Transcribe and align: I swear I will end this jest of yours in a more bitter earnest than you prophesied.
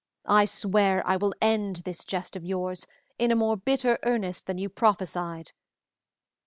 I 0.25 0.45
swear 0.45 1.05
I 1.05 1.15
will 1.17 1.35
end 1.43 1.75
this 1.85 2.03
jest 2.03 2.35
of 2.35 2.43
yours 2.43 2.87
in 3.19 3.29
a 3.31 3.35
more 3.35 3.55
bitter 3.55 3.99
earnest 4.01 4.47
than 4.47 4.57
you 4.57 4.67
prophesied. 4.67 5.51